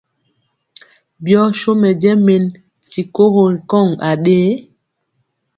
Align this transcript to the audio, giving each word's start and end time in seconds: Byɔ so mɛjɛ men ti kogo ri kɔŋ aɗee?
Byɔ 1.23 1.41
so 1.59 1.71
mɛjɛ 1.81 2.11
men 2.25 2.43
ti 2.89 3.01
kogo 3.15 3.43
ri 3.51 3.59
kɔŋ 3.69 3.87
aɗee? 4.09 4.51